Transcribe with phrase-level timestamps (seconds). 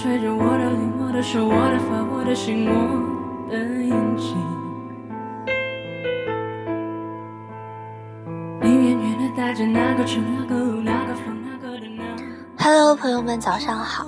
[0.00, 4.36] 吹着我的脸，我的手，我的发，我的心，我的眼睛。
[8.62, 12.04] 你远远的带着那个春，那个雾，那个风，那个的那。
[12.64, 14.06] Hello，朋友们，早上好，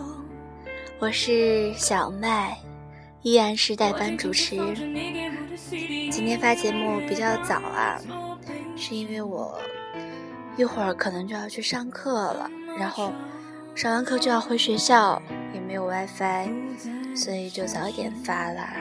[1.01, 2.57] 我是小麦，
[3.23, 4.55] 依然是代班主持。
[6.13, 7.99] 今天发节目比较早啊，
[8.77, 9.59] 是因为我
[10.57, 12.49] 一会儿可能就要去上课了，
[12.79, 13.13] 然后
[13.75, 15.21] 上完课就要回学校，
[15.53, 16.49] 也没有 WiFi，
[17.15, 18.73] 所以就早点发啦。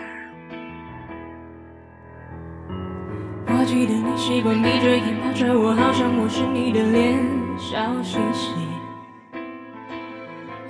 [3.47, 7.19] 我记得你习惯闭着眼抱着我，好像我是你的脸，
[7.57, 8.51] 笑嘻嘻。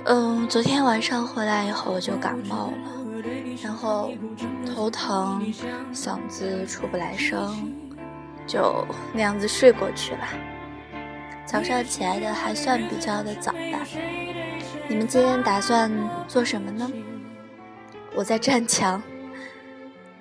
[0.04, 3.22] 嗯，昨天晚上回来以后我就感冒了，
[3.62, 4.10] 然后
[4.74, 5.40] 头疼，
[5.92, 7.72] 嗓子出不来声，
[8.46, 10.24] 就那样子睡过去了。
[11.46, 13.86] 早上起来的还算比较的早吧。
[14.90, 15.88] 你们今天打算
[16.26, 16.90] 做什么呢？
[18.12, 19.00] 我在站墙，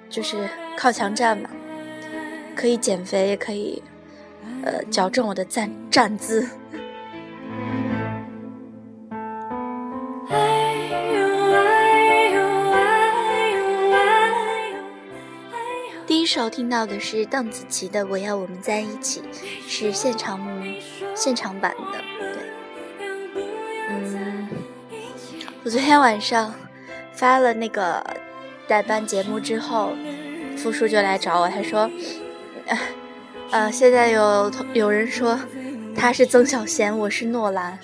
[0.08, 1.50] 就是靠墙站嘛，
[2.56, 3.82] 可以减肥，也可以，
[4.64, 6.48] 呃，矫正我的站站姿。
[16.06, 19.22] 第一首听到的是邓紫棋的《我要我们在一起》，
[19.68, 20.40] 是现场
[21.16, 22.09] 现场版的。
[25.70, 26.52] 我昨天晚上
[27.14, 28.04] 发了那个
[28.68, 29.94] 代班节目之后，
[30.58, 31.88] 付叔就来找我，他说
[33.52, 35.40] ：“呃，现在有有人说
[35.96, 37.78] 他是曾小贤，我是诺兰。”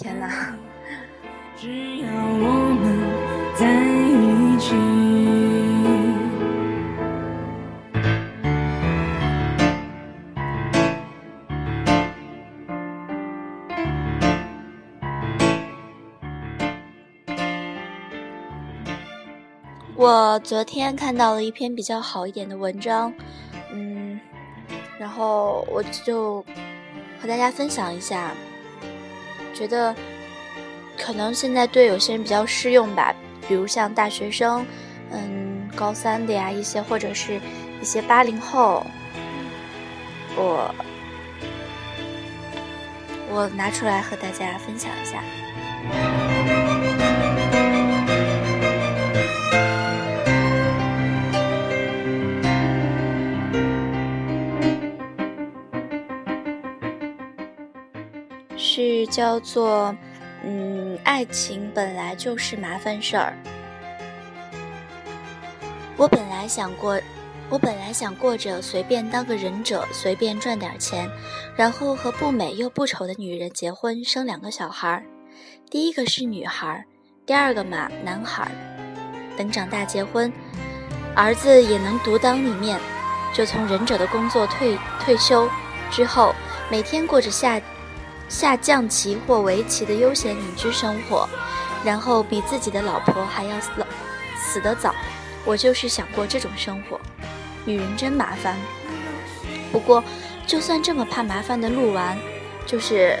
[0.00, 0.54] 天哪！
[1.60, 3.00] 只要我们
[3.56, 5.11] 在一起。
[20.02, 23.14] 我昨天看到了一篇比较好一点的文章，
[23.72, 24.18] 嗯，
[24.98, 26.44] 然后我就
[27.20, 28.32] 和大家分享一下，
[29.54, 29.94] 觉得
[30.98, 33.14] 可能现在对有些人比较适用吧，
[33.46, 34.66] 比如像大学生，
[35.12, 37.40] 嗯，高三的呀一些，或者是
[37.80, 38.84] 一些八零后，
[40.34, 40.74] 我
[43.30, 45.22] 我拿出来和大家分享一下。
[59.12, 59.94] 叫做，
[60.42, 63.36] 嗯，爱情本来就是麻烦事儿。
[65.98, 66.98] 我本来想过，
[67.50, 71.10] 我本来想过着随便当个忍者，随便赚点钱，
[71.54, 75.04] 然后和不美又不丑的女人结婚，生两个小孩儿。
[75.70, 76.84] 第一个是女孩儿，
[77.26, 78.50] 第二个嘛男孩儿。
[79.36, 80.32] 等长大结婚，
[81.14, 82.80] 儿子也能独当一面，
[83.34, 85.46] 就从忍者的工作退退休
[85.90, 86.34] 之后，
[86.70, 87.60] 每天过着下。
[88.32, 91.28] 下象棋或围棋的悠闲隐居生活，
[91.84, 93.70] 然后比自己的老婆还要死
[94.38, 94.94] 死得早。
[95.44, 96.98] 我就是想过这种生活。
[97.66, 98.56] 女人真麻烦。
[99.70, 100.02] 不过，
[100.46, 102.16] 就算这么怕麻烦的鹿丸，
[102.64, 103.18] 就是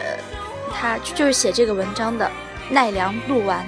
[0.72, 2.30] 他就是写这个文章的
[2.70, 3.66] 奈良鹿丸，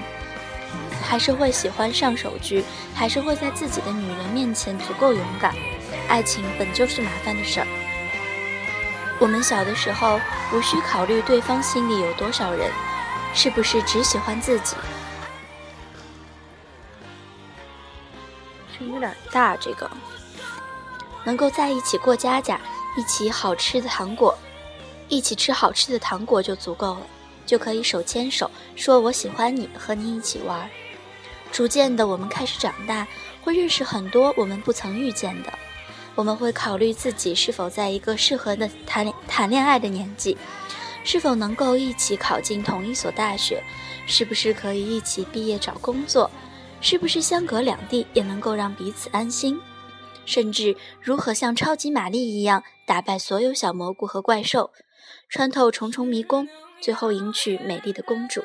[1.03, 5.55] 还是会喜欢上手局，还是会在自己的女人面前足够勇敢。
[6.09, 7.67] 爱情本就是麻烦的事儿。
[9.21, 10.21] 我们小的时候，
[10.53, 12.71] 无需考虑对方心里有多少人，
[13.33, 14.77] 是不是只喜欢自己。
[18.77, 19.89] 声音有点大，这个
[21.25, 22.61] 能够在一起过家家，
[22.97, 24.37] 一起好吃的糖果，
[25.09, 27.07] 一起吃好吃的糖果就足够了，
[27.47, 30.69] 就可以手牵手说我喜欢你，和你一起玩。
[31.53, 33.07] 逐渐的，我们开始长大，
[33.43, 35.53] 会认识很多我们不曾遇见的。
[36.15, 40.37] 我们会考虑自己是否在一个适合的谈谈恋爱的年纪，
[41.05, 43.63] 是否能够一起考进同一所大学，
[44.07, 46.31] 是不是可以一起毕业找工作，
[46.81, 49.61] 是不是相隔两地也能够让彼此安心，
[50.25, 54.71] 甚至如何像超级玛丽一样打败所有小蘑菇和怪兽，
[55.29, 56.49] 穿透重重迷宫，
[56.81, 58.41] 最后迎娶美丽的公主。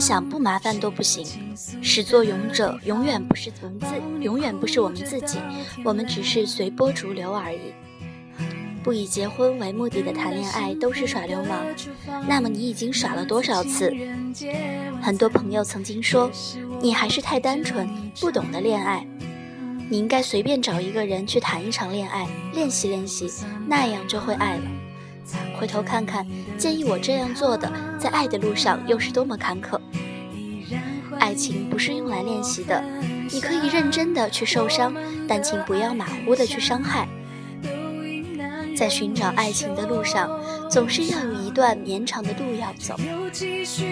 [0.00, 1.26] 想不麻烦都不行。
[1.82, 3.86] 始作俑者永远不是文字，
[4.20, 5.38] 永远不是我们自己，
[5.84, 7.72] 我们只是随波逐流而已。
[8.82, 11.66] 不以结婚为目的的谈恋爱都是耍流氓。
[12.26, 13.92] 那么你已经耍了多少次？
[15.02, 16.30] 很多朋友曾经说，
[16.80, 17.88] 你还是太单纯，
[18.20, 19.06] 不懂得恋爱。
[19.90, 23.30] 你应该随便找一个人去谈一场恋爱，练习练习，
[23.66, 24.62] 那样就会爱了。
[25.58, 26.26] 回头看看，
[26.56, 29.80] 建议我这样做的，在爱的路上又是多么坎坷。
[31.18, 32.82] 爱情不是用来练习的，
[33.30, 34.94] 你可以认真的去受伤，
[35.26, 37.08] 但请不要马虎的去伤害。
[38.76, 40.30] 在寻找爱情的路上，
[40.70, 42.94] 总是要有一段绵长的路要走，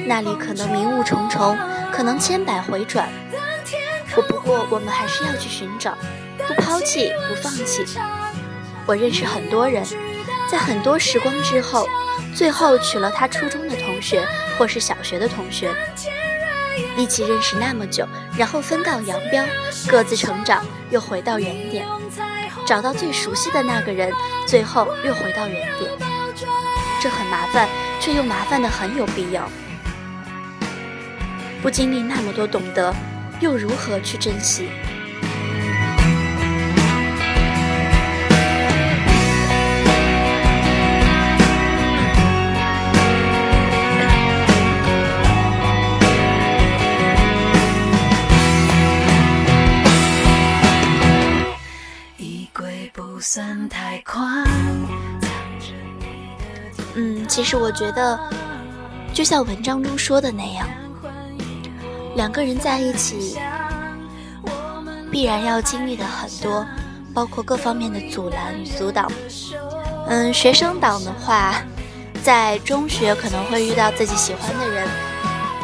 [0.07, 1.59] 那里可能迷雾重重，
[1.93, 3.09] 可能千百回转。
[4.15, 5.99] 不不过，我们还是要去寻找，
[6.47, 7.85] 不抛弃，不放弃。
[8.87, 9.85] 我认识很多人，
[10.51, 11.89] 在很多时光之后，
[12.35, 14.27] 最后娶了他初中的同学
[14.57, 15.75] 或是小学的同学，
[16.97, 18.07] 一起认识那么久，
[18.39, 19.45] 然后分道扬镳，
[19.89, 21.87] 各自成长，又回到原点。
[22.65, 24.13] 找到最熟悉的那个人，
[24.45, 25.91] 最后又回到原点，
[27.01, 27.69] 这很麻烦，
[28.01, 29.49] 却又麻烦的很有必要。
[31.63, 32.93] 不经历那么多懂得，
[33.41, 34.69] 又如何去珍惜？
[57.37, 58.19] 其实我觉得，
[59.13, 60.67] 就像文章中说的那样，
[62.15, 63.37] 两个人在一起，
[65.13, 66.65] 必然要经历的很多，
[67.13, 69.13] 包括各方面的阻拦与阻挡。
[70.09, 71.57] 嗯，学生党的话，
[72.23, 74.89] 在中学可能会遇到自己喜欢的人，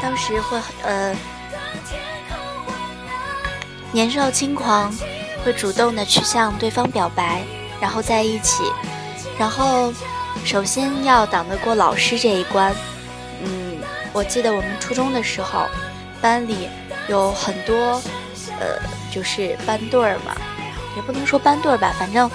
[0.03, 1.17] 当时会呃
[3.93, 4.93] 年少轻狂，
[5.43, 7.41] 会主动的去向对方表白。
[7.81, 8.63] 然后在一起，
[9.39, 9.91] 然后
[10.45, 12.75] 首先要挡得过老师这一关。
[13.43, 13.79] 嗯，
[14.13, 15.67] 我记得我们初中的时候，
[16.21, 16.69] 班里
[17.09, 18.03] 有很多，
[18.61, 18.79] 呃，
[19.11, 20.37] 就是班对儿嘛，
[20.97, 22.31] 也不能说班对儿吧，反正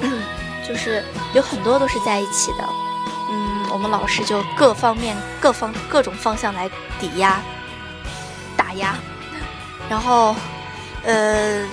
[0.66, 1.04] 就是
[1.34, 2.64] 有很多都是在一起的。
[3.30, 7.40] 嗯，我们老师就各方面、各方各种方向来抵押、
[8.56, 8.94] 打压，
[9.88, 10.34] 然后，
[11.04, 11.66] 呃，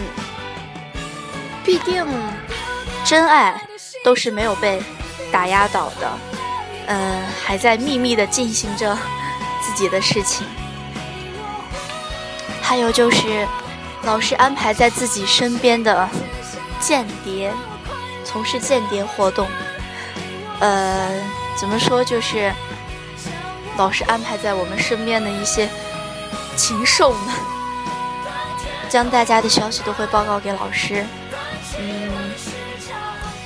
[1.63, 2.05] 必定。
[3.03, 3.59] 真爱
[4.05, 4.81] 都是没有被
[5.31, 6.11] 打压倒的，
[6.87, 8.97] 嗯，还在秘密的进行着
[9.61, 10.45] 自己的事情。
[12.61, 13.47] 还有就是，
[14.03, 16.07] 老师安排在自己身边的
[16.79, 17.51] 间谍，
[18.23, 19.47] 从事间谍活动。
[20.59, 21.09] 呃，
[21.57, 22.03] 怎么说？
[22.03, 22.53] 就是
[23.77, 25.69] 老师安排在我们身边的一些
[26.55, 27.35] 禽兽们，
[28.89, 31.05] 将大家的消息都会报告给老师。
[31.79, 32.11] 嗯。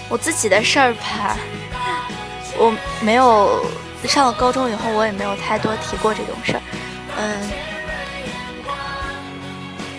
[0.07, 1.35] 我自己的事儿吧，
[2.57, 3.65] 我没有
[4.05, 6.61] 上了高中以后，我也没有太多提过这种事儿，
[7.17, 7.51] 嗯。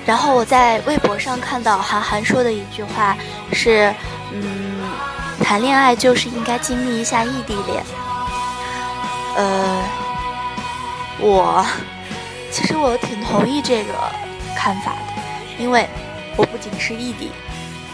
[0.07, 3.17] 然后我在微博上看到韩寒说的一句话
[3.53, 3.93] 是，
[4.33, 4.89] 嗯，
[5.43, 7.85] 谈恋爱就是应该经历一下异地恋。
[9.37, 9.83] 呃，
[11.19, 11.67] 我
[12.53, 13.93] 其实我挺同意这个
[14.57, 15.23] 看法的，
[15.59, 15.89] 因为
[16.37, 17.33] 我不仅是异地，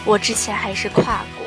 [0.05, 1.42] 我之前还是跨国。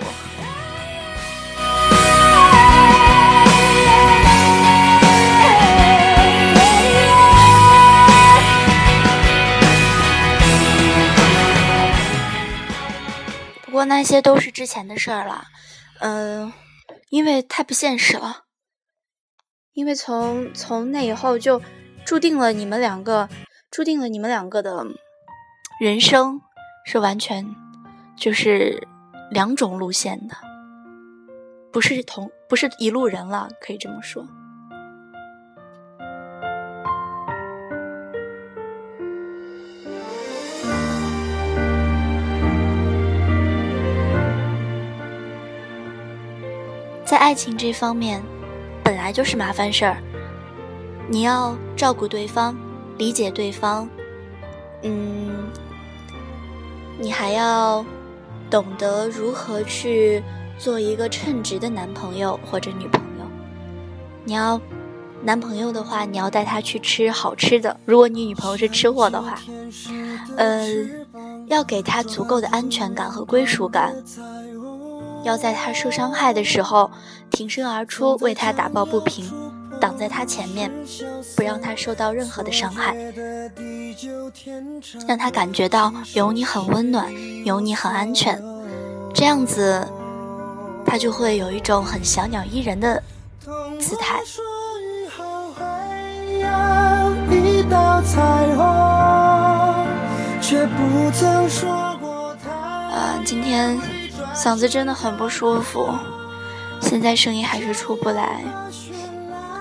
[13.77, 15.45] 不过那些都是之前的事儿了，
[15.99, 16.51] 嗯，
[17.11, 18.45] 因为太不现实了。
[19.75, 21.61] 因为从从那以后就
[22.03, 23.29] 注定了你们两个，
[23.71, 24.83] 注定了你们两个的
[25.79, 26.41] 人生
[26.87, 27.55] 是完全
[28.17, 28.83] 就是
[29.31, 30.35] 两种路线的，
[31.71, 34.27] 不是同不是一路人了，可以这么说。
[47.17, 48.23] 在爱情这方面，
[48.85, 49.97] 本来就是麻烦事儿。
[51.09, 52.55] 你要照顾对方，
[52.99, 53.89] 理解对方，
[54.83, 55.49] 嗯，
[56.99, 57.83] 你还要
[58.51, 60.23] 懂得如何去
[60.59, 63.25] 做一个称职的男朋友或者女朋友。
[64.27, 64.61] 你要
[65.23, 69.39] 男朋友的话，你要带他去吃好吃的；如果你女朋友是吃货的话，
[70.37, 70.69] 呃，
[71.47, 73.97] 要给他足够的安全感和归属感。
[75.27, 76.89] 要在他受伤害的时候
[77.33, 79.29] 挺身而出，为他打抱不平，
[79.81, 80.71] 挡在他前面，
[81.35, 82.95] 不让他受到任何的伤害，
[85.09, 87.13] 让他感觉到有你很温暖，
[87.45, 88.41] 有你很安全，
[89.13, 89.85] 这样子，
[90.87, 93.03] 他就会有一种很小鸟依人的
[93.81, 94.21] 姿态。
[102.93, 103.77] 呃，今天
[104.37, 105.89] 嗓子真的很不舒服，
[106.81, 108.45] 现在声音还是出不来。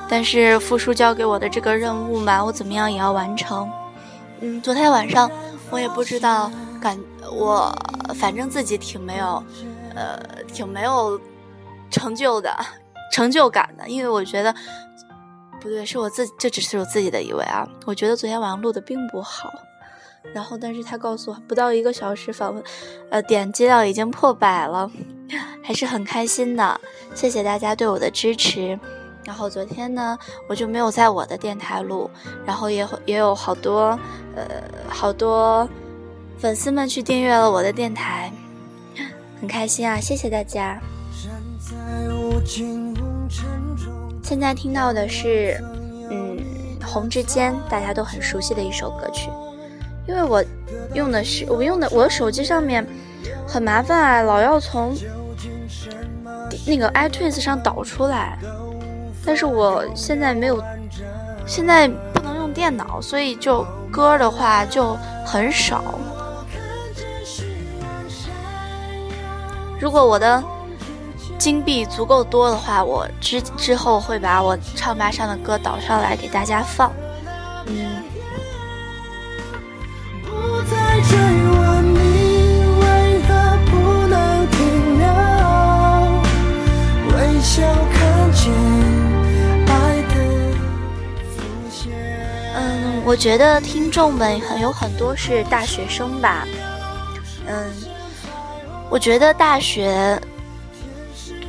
[0.07, 3.67] 但是复叔交给我的这个任务嘛，我怎么样也要完成。
[4.41, 5.31] 嗯，昨天晚上
[5.71, 6.51] 我也不知道
[6.81, 6.99] 感
[7.31, 7.73] 我，
[8.15, 9.41] 反正自己挺没有，
[9.95, 11.19] 呃，挺没有
[11.89, 12.53] 成就的，
[13.11, 14.53] 成就感的，因为我觉得
[15.59, 19.49] 不对，是我自这只是我自己的以为啊，我觉得昨天晚上录的并不好。
[20.33, 22.63] 然后，但是他告诉我，不到一个小时访问，
[23.09, 24.89] 呃，点击量已经破百了，
[25.63, 26.79] 还是很开心的。
[27.13, 28.77] 谢谢大家对我的支持。
[29.23, 30.17] 然后昨天呢，
[30.47, 32.09] 我就没有在我的电台录，
[32.45, 33.97] 然后也也有好多，
[34.35, 34.45] 呃，
[34.87, 35.67] 好多
[36.37, 38.31] 粉丝们去订阅了我的电台，
[39.39, 39.99] 很开心啊！
[39.99, 40.79] 谢谢大家。
[44.21, 45.57] 现在听到的是，
[46.11, 46.37] 嗯，
[46.85, 49.29] 《红之间》，大家都很熟悉的一首歌曲。
[50.07, 50.43] 因为我
[50.93, 52.85] 用的是我用的我的手机上面
[53.47, 54.95] 很麻烦啊，老要从
[56.65, 58.37] 那个 iTunes 上导出来，
[59.25, 60.63] 但是我现在没有，
[61.45, 64.95] 现在不能用电脑，所以就歌的话就
[65.25, 65.83] 很少。
[69.79, 70.41] 如果我的
[71.37, 76.91] 金币足够多的话，我之之后会把我唱吧上的歌导上来给大家放，
[93.15, 96.45] 我觉得听众们很有很多是大学生吧。
[97.47, 97.73] 嗯，
[98.89, 100.21] 我觉得大学，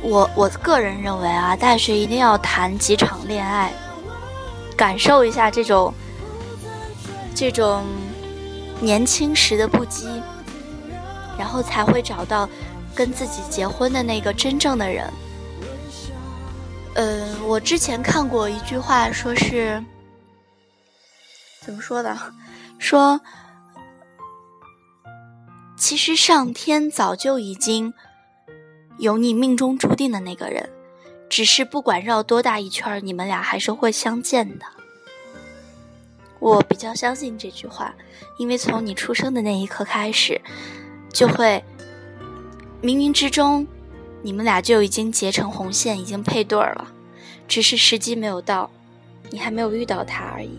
[0.01, 3.73] 我我个人认为啊，大学一定要谈几场恋爱，
[4.77, 5.93] 感受一下这种
[7.35, 7.83] 这种
[8.79, 10.05] 年轻时的不羁，
[11.37, 12.47] 然后才会找到
[12.95, 15.11] 跟自己结婚的那个真正的人。
[16.93, 19.83] 嗯，我之前看过一句话，说是
[21.67, 22.17] 怎么说的？
[22.79, 23.19] 说
[25.75, 27.93] 其实上天早就已经
[28.97, 30.69] 有你命中注定的那个人，
[31.29, 34.65] 只是不管绕多大一圈，你们俩还是会相见的。
[36.39, 37.93] 我比较相信这句话，
[38.37, 40.39] 因为从你出生的那一刻开始，
[41.11, 41.61] 就会
[42.81, 43.67] 冥冥之中。
[44.23, 46.91] 你们俩就已经结成红线，已经配对了，
[47.47, 48.69] 只是时机没有到，
[49.29, 50.57] 你还没有遇到他而已。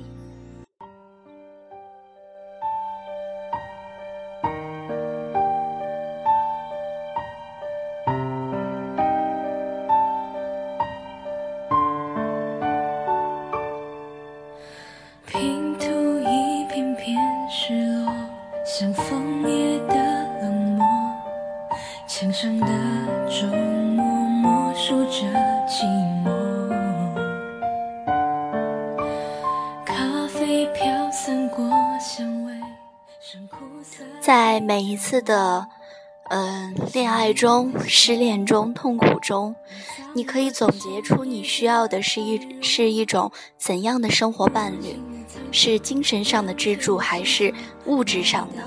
[34.61, 35.67] 每一次的，
[36.31, 39.55] 嗯，恋爱中、失恋中、痛苦中，
[40.15, 45.01] 你可以总结出你需要的是一是一种怎样的生活伴侣？
[45.51, 47.53] 是精神上的支柱，还是
[47.87, 48.63] 物质上的？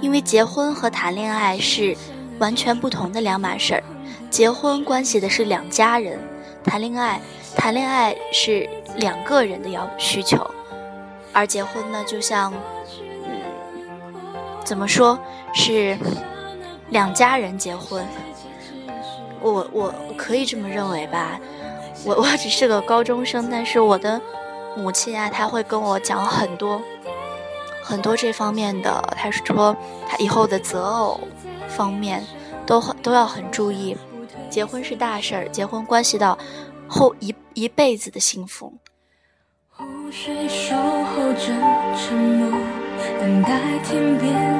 [0.00, 1.96] 因为结婚和谈恋爱是
[2.38, 3.82] 完全不同的两码事儿。
[4.30, 6.18] 结婚关系的是两家人，
[6.64, 7.20] 谈恋爱，
[7.56, 10.44] 谈恋爱是两个人的要需求，
[11.32, 12.52] 而结婚呢，就像。
[14.68, 15.18] 怎么说
[15.54, 15.96] 是
[16.90, 18.06] 两家人结婚？
[19.40, 21.40] 我我可以这么认为吧。
[22.04, 24.20] 我我只是个高中生，但是我的
[24.76, 26.82] 母亲啊，她会跟我讲很多
[27.82, 29.02] 很多这方面的。
[29.16, 29.74] 她说
[30.06, 31.18] 她以后的择偶
[31.66, 32.22] 方面
[32.66, 33.96] 都都要很注意。
[34.50, 36.38] 结婚是大事儿，结婚关系到
[36.86, 38.74] 后一一辈子的幸福。
[39.70, 41.46] 湖水守候着
[41.96, 42.52] 沉默。
[43.20, 44.57] 等待天边，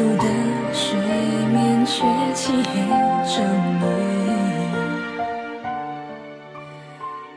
[0.00, 0.24] 独的
[0.72, 0.96] 水
[1.52, 2.00] 面却
[2.34, 2.72] 漆黑
[3.28, 3.44] 整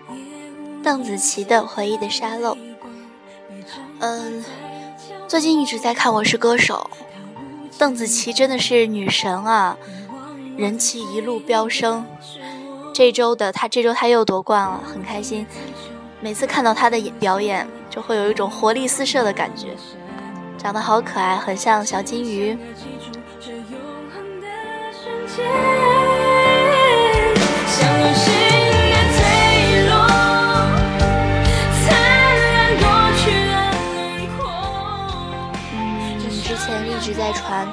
[0.07, 0.15] 夜。
[0.81, 2.57] 邓紫棋的回忆的沙漏。
[3.99, 4.45] 嗯，
[5.27, 6.89] 最近一直在看《我是歌手》，
[7.77, 9.77] 邓紫棋真的是女神啊，
[10.55, 12.05] 人气一路飙升。
[12.93, 15.45] 这周的她，这周她又夺冠了，很开心。
[16.21, 19.75] 每次看到她的表演，就会有一种活力四射的感觉。
[20.63, 22.57] 长得好可爱，很像小金鱼。
[36.41, 37.67] 之前一直在传，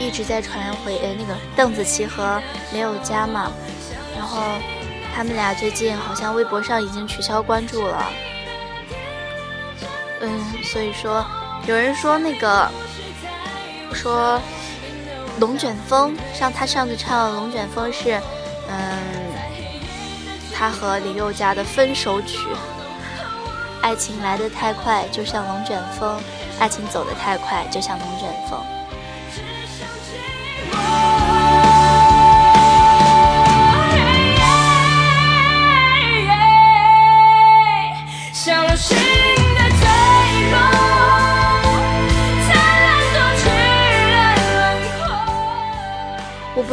[0.00, 3.52] 一直在传回呃那个邓紫棋和林宥嘉嘛，
[4.16, 4.42] 然后
[5.14, 8.04] 他们俩最近好像微博上已经取消关注了。
[10.20, 11.24] 嗯，所以说
[11.68, 12.66] 有人说那个
[13.92, 14.40] 说
[15.38, 18.18] 龙卷风，像他上次唱龙卷风是
[18.70, 18.98] 嗯
[20.50, 22.38] 他和林宥嘉的分手曲。
[23.82, 26.18] 爱情来得太快，就像龙卷风；
[26.58, 28.58] 爱情走得太快，就像龙卷风。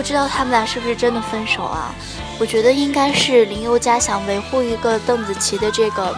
[0.05, 1.93] 知道他们俩是不是真的分手啊？
[2.39, 6.15] 我觉得应该是林宥嘉想维护一个邓紫棋的这个。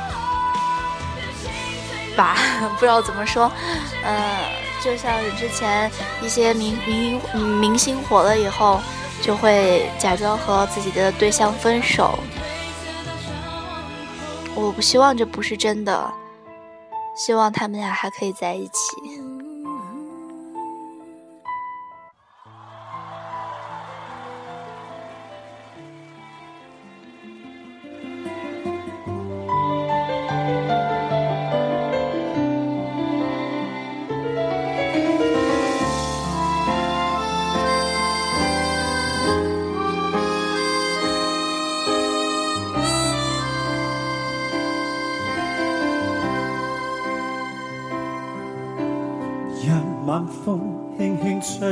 [2.18, 2.36] 吧，
[2.78, 3.52] 不知道怎么说，
[4.04, 4.40] 呃，
[4.84, 5.90] 就像之前
[6.22, 7.22] 一些明明
[7.60, 8.82] 明星火了以后，
[9.22, 12.18] 就会假装和自己的对象分手。
[14.56, 16.12] 我不希望这不是真的，
[17.16, 19.27] 希望他们俩还可以在一起。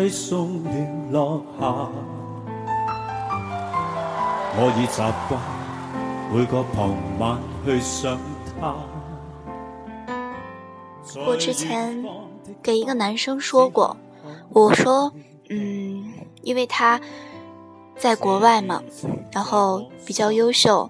[0.06, 0.70] 轻吹送了
[1.12, 1.90] 落下，
[4.58, 5.42] 我已习惯
[6.32, 8.20] 每个傍晚去想
[8.60, 8.76] 他。
[11.26, 12.06] 我之前
[12.62, 13.98] 给一个男生说过，
[14.50, 15.12] 我说，
[15.50, 16.14] 嗯，
[16.44, 17.00] 因为他
[17.98, 18.84] 在国外嘛，
[19.32, 20.90] 然后比较优秀，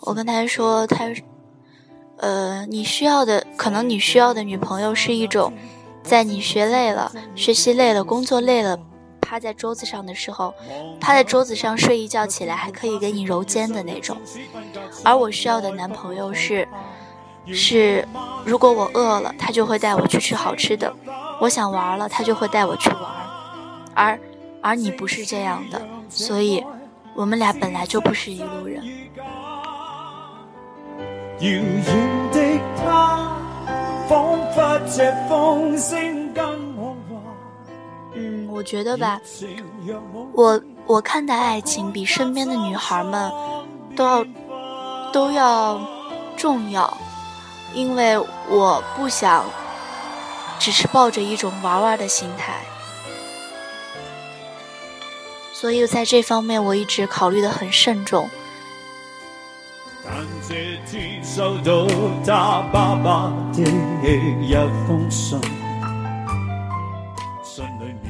[0.00, 1.04] 我跟他说，他，
[2.18, 5.52] 呃，你需要的，可能你需要的女朋友是一种。
[6.04, 8.78] 在你学累了、学习累了、工作累了，
[9.20, 10.54] 趴在桌子上的时候，
[11.00, 14.16] 趴在桌子上睡一觉起来还可以给你揉肩的那种。
[15.02, 16.68] 而我需要的男朋友是，
[17.46, 18.06] 是
[18.44, 20.92] 如果我饿了，他就会带我去吃好吃的；
[21.40, 23.00] 我想玩了，他就会带我去玩。
[23.94, 24.20] 而
[24.60, 26.62] 而你不是这样的，所以
[27.14, 28.84] 我们俩本来就不是一路人。
[38.14, 39.20] 嗯，我觉得吧，
[40.32, 43.32] 我我看待爱情比身边的女孩们
[43.96, 44.24] 都要
[45.12, 45.80] 都要
[46.36, 46.96] 重要，
[47.72, 49.44] 因为我不想
[50.58, 52.64] 只是抱着一种玩玩的心态，
[55.52, 58.30] 所以在这方面我一直考虑的很慎重。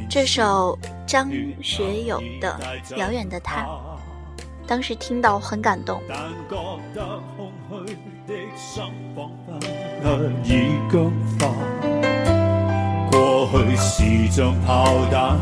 [0.08, 1.30] 这首张
[1.62, 2.58] 学友的
[2.96, 3.62] 《遥远的他》，
[4.66, 6.00] 当时听到很感动。
[13.10, 15.38] 过去是像炮弹，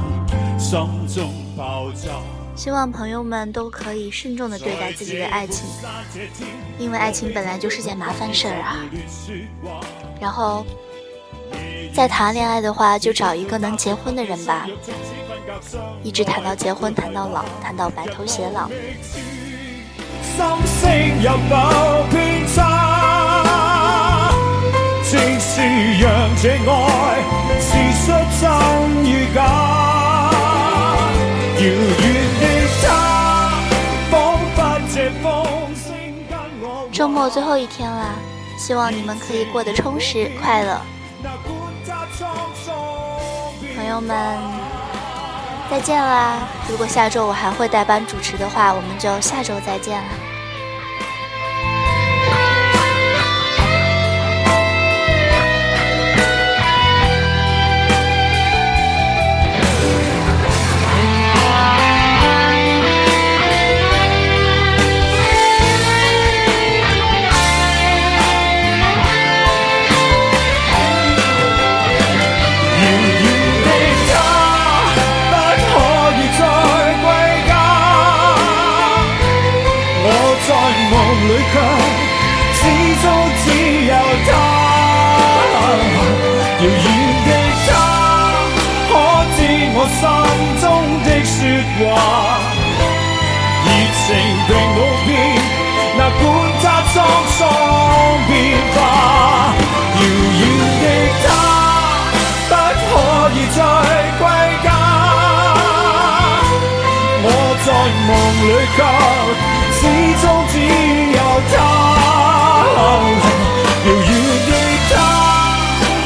[0.58, 2.41] 心中爆炸。
[2.62, 5.66] 希望朋友们都可以慎重的对待自己的爱情，
[6.78, 8.76] 因为爱情本来就是件麻烦事儿啊。
[10.20, 10.64] 然后，
[11.92, 14.68] 再谈恋爱的话，就找一个能结婚的人吧，
[16.04, 18.70] 一直谈到结婚，谈到老，谈到白头偕老。
[37.02, 38.14] 周末最后一天啦，
[38.56, 40.80] 希望你们可以过得充实快乐。
[43.74, 44.38] 朋友们，
[45.68, 46.38] 再见啦！
[46.70, 50.31] 如果下周我还会代班主持的话，我们就下周再见了。
[91.84, 91.90] 话。
[93.64, 93.68] 热
[94.04, 94.08] 情
[94.46, 95.10] 并冇变，
[95.96, 96.20] 哪管
[96.62, 96.94] 它沧
[97.38, 97.40] 桑
[98.28, 98.30] 变
[98.74, 98.76] 化。
[99.94, 100.02] 遥
[100.40, 100.42] 远
[100.82, 100.84] 的
[101.22, 101.24] 他，
[102.48, 102.52] 不
[102.88, 102.90] 可
[103.34, 103.58] 以再
[104.18, 104.22] 归
[104.64, 104.66] 家。
[107.24, 107.26] 我
[107.64, 107.68] 在
[108.06, 108.10] 梦
[108.42, 108.44] 里
[108.76, 108.78] 却，
[109.78, 109.80] 始
[110.20, 110.54] 终只
[111.12, 111.18] 有
[111.52, 111.54] 他。
[113.84, 114.10] 遥远
[114.48, 114.50] 的
[114.90, 114.92] 他，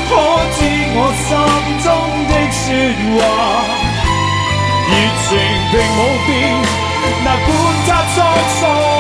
[0.09, 0.11] 可
[0.57, 0.59] 知
[0.95, 1.29] 我心
[1.85, 1.87] 中
[2.29, 2.65] 的说
[3.17, 3.19] 话？
[4.89, 4.91] 热
[5.27, 5.29] 情
[5.79, 6.33] 无变，
[7.25, 7.49] 那管
[7.87, 8.17] 他沧
[8.61, 8.96] 桑。